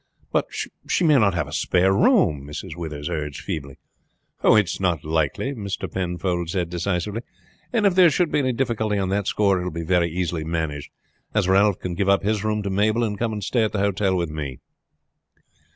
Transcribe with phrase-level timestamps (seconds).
[0.31, 0.47] "But
[0.89, 2.75] she may not have a spare room," Mrs.
[2.75, 3.77] Withers urged feebly.
[4.43, 5.87] "It is not likely," Mr.
[5.93, 7.21] Penfold said decisively;
[7.71, 10.43] "and if there should be any difficulty on that score it will be very easily
[10.43, 10.89] managed,
[11.35, 13.77] as Ralph can give up his room to Mabel, and come and stay at the
[13.79, 14.57] hotel with me."